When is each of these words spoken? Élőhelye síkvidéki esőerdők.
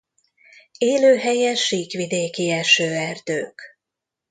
Élőhelye 0.77 1.55
síkvidéki 1.55 2.49
esőerdők. 2.51 3.61